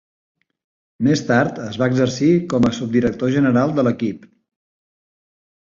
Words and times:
Més 1.07 1.21
tard 1.27 1.59
es 1.65 1.77
va 1.83 1.91
exercir 1.93 2.31
com 2.55 2.67
a 2.69 2.73
subdirector 2.79 3.37
general 3.39 3.77
de 3.79 3.87
l'equip. 3.89 4.27